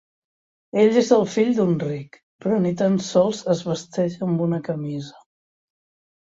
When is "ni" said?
2.63-2.71